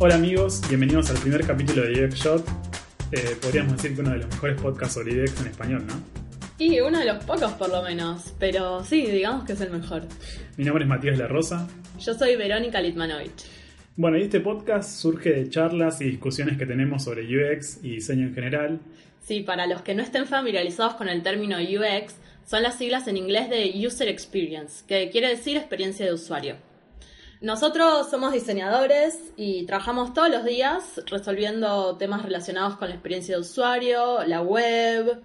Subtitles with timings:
[0.00, 2.46] Hola amigos, bienvenidos al primer capítulo de UX Shot.
[3.10, 5.94] Eh, podríamos decir que uno de los mejores podcasts sobre UX en español, ¿no?
[6.56, 10.04] Y uno de los pocos por lo menos, pero sí, digamos que es el mejor.
[10.56, 11.66] Mi nombre es Matías La Rosa.
[11.98, 13.44] Yo soy Verónica Litmanovich.
[13.96, 18.28] Bueno, y este podcast surge de charlas y discusiones que tenemos sobre UX y diseño
[18.28, 18.80] en general.
[19.20, 22.14] Sí, para los que no estén familiarizados con el término UX,
[22.46, 26.67] son las siglas en inglés de User Experience, que quiere decir experiencia de usuario.
[27.40, 33.40] Nosotros somos diseñadores y trabajamos todos los días resolviendo temas relacionados con la experiencia de
[33.42, 35.20] usuario, la web,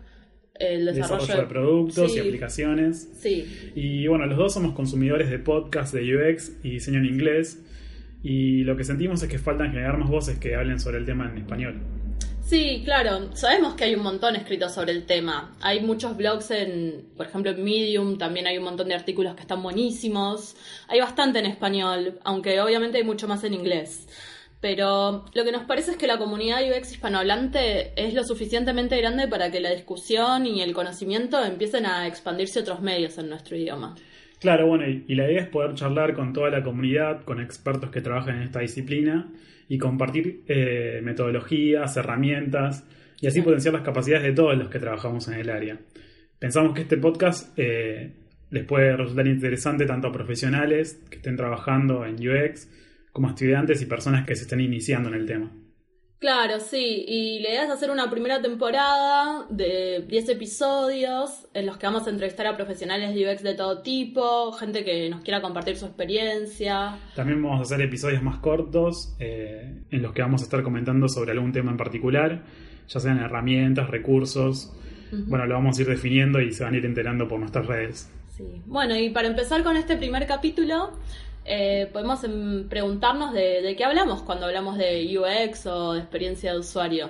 [0.56, 2.18] el desarrollo, Desarrollo de productos Sí.
[2.20, 3.10] y aplicaciones.
[3.20, 7.60] Sí, Y bueno, los dos somos consumidores de podcasts de UX y diseño en inglés.
[8.22, 11.30] Y lo que sentimos es que faltan generar más voces que hablen sobre el tema
[11.30, 11.82] en español.
[12.54, 13.36] Sí, claro.
[13.36, 15.56] Sabemos que hay un montón escrito sobre el tema.
[15.60, 19.42] Hay muchos blogs en, por ejemplo, en Medium, también hay un montón de artículos que
[19.42, 20.56] están buenísimos.
[20.88, 24.08] Hay bastante en español, aunque obviamente hay mucho más en inglés.
[24.62, 29.28] Pero lo que nos parece es que la comunidad UX hispanohablante es lo suficientemente grande
[29.28, 33.96] para que la discusión y el conocimiento empiecen a expandirse otros medios en nuestro idioma.
[34.40, 38.02] Claro, bueno, y la idea es poder charlar con toda la comunidad, con expertos que
[38.02, 39.28] trabajan en esta disciplina
[39.68, 42.88] y compartir eh, metodologías, herramientas
[43.20, 45.78] y así potenciar las capacidades de todos los que trabajamos en el área.
[46.40, 48.12] Pensamos que este podcast eh,
[48.50, 52.70] les puede resultar interesante tanto a profesionales que estén trabajando en UX
[53.12, 55.52] como a estudiantes y personas que se estén iniciando en el tema.
[56.24, 61.76] Claro, sí, y la idea es hacer una primera temporada de 10 episodios en los
[61.76, 65.42] que vamos a entrevistar a profesionales de UX de todo tipo, gente que nos quiera
[65.42, 66.98] compartir su experiencia.
[67.14, 71.10] También vamos a hacer episodios más cortos eh, en los que vamos a estar comentando
[71.10, 72.42] sobre algún tema en particular,
[72.88, 74.72] ya sean herramientas, recursos.
[75.12, 78.10] Bueno, lo vamos a ir definiendo y se van a ir enterando por nuestras redes.
[78.38, 78.46] Sí.
[78.66, 80.94] Bueno, y para empezar con este primer capítulo,
[81.46, 86.54] eh, podemos em, preguntarnos de, de qué hablamos cuando hablamos de UX o de experiencia
[86.54, 87.10] de usuario.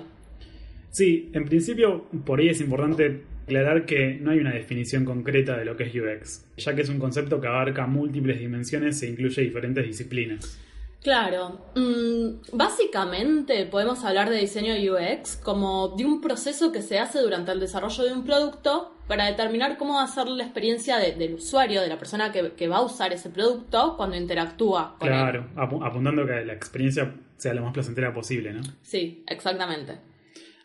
[0.90, 5.64] Sí, en principio por ahí es importante aclarar que no hay una definición concreta de
[5.64, 9.42] lo que es UX, ya que es un concepto que abarca múltiples dimensiones e incluye
[9.42, 10.58] diferentes disciplinas.
[11.04, 17.20] Claro, mm, básicamente podemos hablar de diseño UX como de un proceso que se hace
[17.20, 21.12] durante el desarrollo de un producto para determinar cómo va a ser la experiencia de-
[21.12, 25.08] del usuario, de la persona que, que va a usar ese producto cuando interactúa con
[25.08, 25.14] él.
[25.14, 28.62] Claro, apu- apuntando a que la experiencia sea lo más placentera posible, ¿no?
[28.80, 29.98] Sí, exactamente.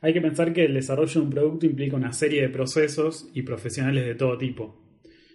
[0.01, 3.41] Hay que pensar que el desarrollo de un producto implica una serie de procesos y
[3.41, 4.77] profesionales de todo tipo,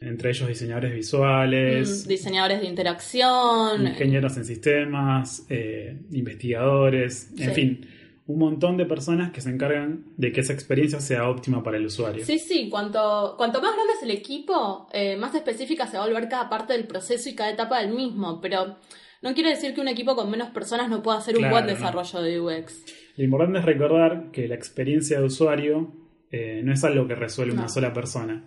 [0.06, 7.86] entre ellos diseñadores visuales, Mm, diseñadores de interacción, ingenieros en sistemas, eh, investigadores, en fin,
[8.26, 11.86] un montón de personas que se encargan de que esa experiencia sea óptima para el
[11.86, 12.24] usuario.
[12.24, 16.06] Sí, sí, cuanto, cuanto más grande es el equipo, eh, más específica se va a
[16.06, 18.76] volver cada parte del proceso y cada etapa del mismo, pero
[19.20, 21.72] no quiere decir que un equipo con menos personas no pueda hacer un buen no.
[21.72, 22.84] desarrollo de UX.
[23.16, 25.92] Lo importante es recordar que la experiencia de usuario
[26.30, 28.44] eh, no es algo que resuelve una sola persona.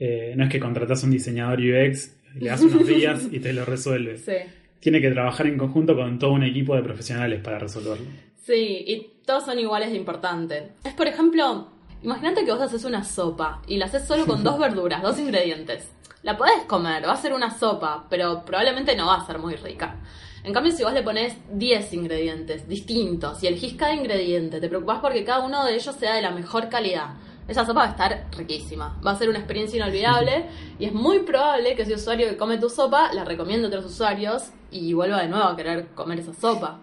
[0.00, 3.52] Eh, no es que contratas a un diseñador UX, le das unos días y te
[3.52, 4.16] lo resuelve.
[4.16, 4.32] Sí.
[4.80, 8.06] Tiene que trabajar en conjunto con todo un equipo de profesionales para resolverlo.
[8.42, 10.64] Sí, y todos son iguales de importantes.
[10.82, 11.68] Es, por ejemplo,
[12.02, 15.86] imagínate que vos haces una sopa y la haces solo con dos verduras, dos ingredientes.
[16.22, 19.54] La podés comer, va a ser una sopa, pero probablemente no va a ser muy
[19.54, 20.00] rica.
[20.42, 25.00] En cambio, si vos le pones 10 ingredientes distintos y elegís cada ingrediente, te preocupás
[25.00, 27.10] porque cada uno de ellos sea de la mejor calidad.
[27.48, 30.46] Esa sopa va a estar riquísima, va a ser una experiencia inolvidable
[30.78, 33.86] y es muy probable que ese usuario que come tu sopa la recomiende a otros
[33.86, 36.80] usuarios y vuelva de nuevo a querer comer esa sopa.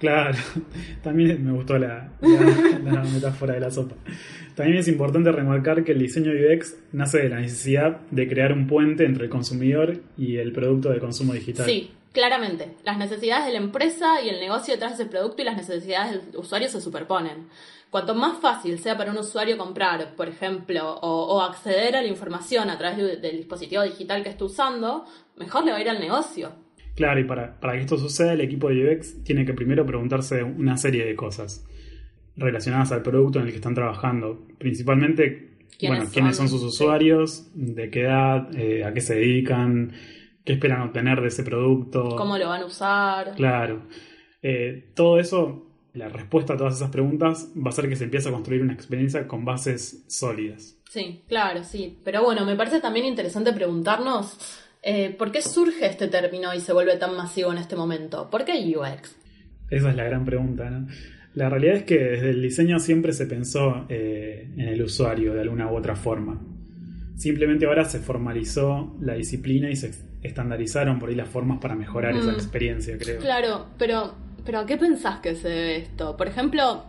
[0.00, 0.38] Claro,
[1.02, 2.10] también me gustó la,
[3.12, 3.94] metáfora de la sopa.
[4.56, 8.66] También es importante remarcar que el diseño UX nace de la necesidad de crear un
[8.66, 11.66] puente entre el consumidor y el producto de consumo digital.
[11.66, 12.74] Sí, claramente.
[12.82, 16.26] Las necesidades de la empresa y el negocio detrás de ese producto y las necesidades
[16.26, 17.48] del usuario se superponen.
[17.90, 22.70] Cuanto más fácil sea para un usuario comprar, por ejemplo, o, acceder a la información
[22.70, 25.04] a través de- del dispositivo digital que esté usando,
[25.36, 26.52] mejor le va a ir al negocio.
[26.96, 30.42] Claro, y para, para que esto suceda, el equipo de UX tiene que primero preguntarse
[30.42, 31.64] una serie de cosas
[32.36, 34.46] relacionadas al producto en el que están trabajando.
[34.58, 36.58] Principalmente, ¿Quiénes bueno, quiénes son son?
[36.58, 39.92] sus usuarios, de qué edad, eh, a qué se dedican,
[40.44, 42.16] qué esperan obtener de ese producto.
[42.16, 43.34] ¿Cómo lo van a usar?
[43.34, 43.82] Claro.
[44.42, 48.28] Eh, todo eso, la respuesta a todas esas preguntas va a ser que se empiece
[48.28, 50.76] a construir una experiencia con bases sólidas.
[50.88, 51.98] Sí, claro, sí.
[52.04, 54.36] Pero bueno, me parece también interesante preguntarnos
[54.82, 58.30] eh, por qué surge este término y se vuelve tan masivo en este momento.
[58.30, 59.16] ¿Por qué UX?
[59.70, 60.86] Esa es la gran pregunta, ¿no?
[61.34, 65.42] La realidad es que desde el diseño siempre se pensó eh, en el usuario de
[65.42, 66.40] alguna u otra forma.
[67.16, 69.92] Simplemente ahora se formalizó la disciplina y se
[70.22, 72.34] estandarizaron por ahí las formas para mejorar esa Mm.
[72.34, 73.20] experiencia, creo.
[73.20, 76.16] Claro, pero, pero ¿a qué pensás que se debe esto?
[76.16, 76.84] Por ejemplo,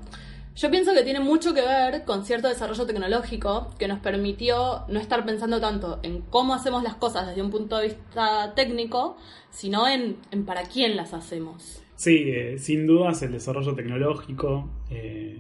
[0.56, 5.00] yo pienso que tiene mucho que ver con cierto desarrollo tecnológico que nos permitió no
[5.00, 9.18] estar pensando tanto en cómo hacemos las cosas desde un punto de vista técnico,
[9.50, 11.82] sino en, en para quién las hacemos.
[11.96, 15.38] Sí, eh, sin dudas el desarrollo tecnológico, eh,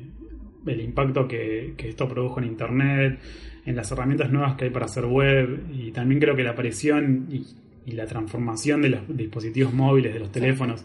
[0.66, 3.20] el impacto que, que esto produjo en Internet,
[3.66, 7.28] en las herramientas nuevas que hay para hacer web y también creo que la aparición
[7.30, 7.46] y,
[7.86, 10.84] y la transformación de los dispositivos móviles, de los teléfonos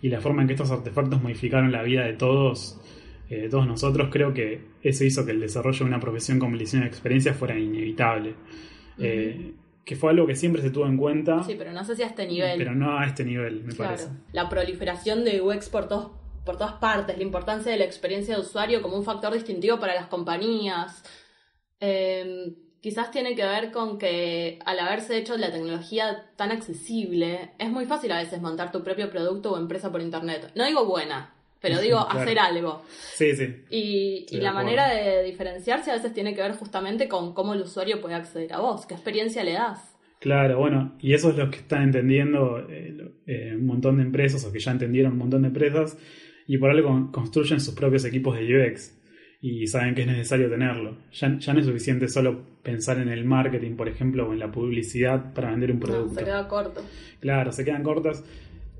[0.00, 2.80] y la forma en que estos artefactos modificaron la vida de todos,
[3.28, 6.52] eh, de todos nosotros, creo que eso hizo que el desarrollo de una profesión como
[6.54, 8.34] el diseño de experiencia fuera inevitable.
[8.98, 12.02] Eh, que fue algo que siempre se tuvo en cuenta, Sí, pero no sé si
[12.02, 12.58] a este nivel.
[12.58, 14.08] pero no a este nivel, me Claro, parece.
[14.32, 16.10] la proliferación de UX por, todos
[16.44, 19.94] por todas partes, la importancia de la experiencia de usuario como un factor distintivo para
[19.94, 21.04] las compañías.
[21.80, 27.70] Eh, quizás tiene que ver con que al haberse hecho la tecnología tan accesible, es
[27.70, 30.50] muy fácil a veces montar tu propio producto o empresa por internet.
[30.54, 31.34] No digo buena,
[31.68, 32.20] pero digo Claro.
[32.20, 32.82] hacer algo.
[33.14, 33.54] Sí, sí.
[33.70, 37.62] Y, y la manera de diferenciarse a veces tiene que ver justamente con cómo el
[37.62, 39.92] usuario puede acceder a vos, qué experiencia le das.
[40.20, 44.44] Claro, bueno, y eso es lo que están entendiendo eh, eh, un montón de empresas,
[44.46, 45.98] o que ya entendieron un montón de empresas,
[46.46, 48.94] y por algo con- construyen sus propios equipos de UX
[49.42, 50.96] y saben que es necesario tenerlo.
[51.12, 54.50] Ya, ya no es suficiente solo pensar en el marketing, por ejemplo, o en la
[54.50, 56.14] publicidad para vender un No, producto.
[56.18, 56.80] se queda corto.
[57.20, 58.24] Claro, se quedan cortas.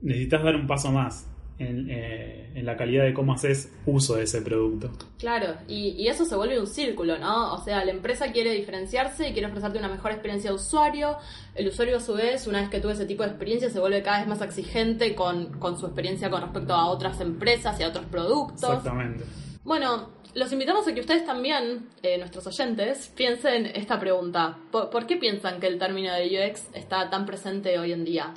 [0.00, 4.24] Necesitas dar un paso más en, eh, en la calidad de cómo haces uso de
[4.24, 4.90] ese producto.
[5.18, 7.54] Claro, y, y eso se vuelve un círculo, ¿no?
[7.54, 11.16] O sea, la empresa quiere diferenciarse y quiere ofrecerte una mejor experiencia de usuario.
[11.54, 14.02] El usuario, a su vez, una vez que tuvo ese tipo de experiencia, se vuelve
[14.02, 17.88] cada vez más exigente con, con su experiencia con respecto a otras empresas y a
[17.88, 18.62] otros productos.
[18.62, 19.24] Exactamente.
[19.64, 24.58] Bueno, los invitamos a que ustedes también, eh, nuestros oyentes, piensen esta pregunta.
[24.70, 28.34] ¿Por, por qué piensan que el término de UX está tan presente hoy en día?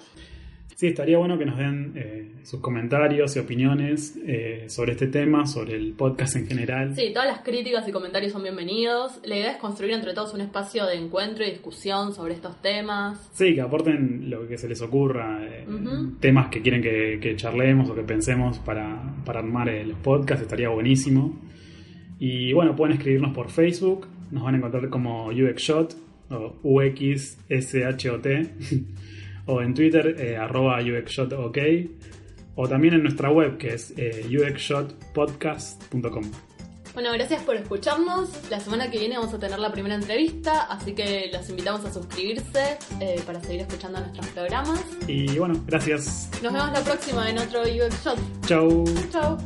[0.79, 5.45] Sí, estaría bueno que nos den eh, sus comentarios y opiniones eh, sobre este tema,
[5.45, 6.95] sobre el podcast en general.
[6.95, 9.19] Sí, todas las críticas y comentarios son bienvenidos.
[9.25, 13.29] La idea es construir entre todos un espacio de encuentro y discusión sobre estos temas.
[13.33, 15.65] Sí, que aporten lo que se les ocurra, eh,
[16.21, 20.69] temas que quieren que, que charlemos o que pensemos para, para armar los podcasts, estaría
[20.69, 21.41] buenísimo.
[22.19, 25.93] Y bueno, pueden escribirnos por Facebook, nos van a encontrar como UXShot
[26.29, 28.27] o UXSHOT,
[29.45, 31.57] o en Twitter, eh, arroba UXShotOK,
[32.55, 36.23] o también en nuestra web que es eh, uxshotpodcast.com.
[36.93, 38.29] Bueno, gracias por escucharnos.
[38.49, 41.93] La semana que viene vamos a tener la primera entrevista, así que los invitamos a
[41.93, 44.83] suscribirse eh, para seguir escuchando nuestros programas.
[45.07, 46.29] Y bueno, gracias.
[46.41, 48.19] Nos vemos la próxima en otro UX Shot.
[48.45, 48.83] Chau.
[49.11, 49.37] Chao.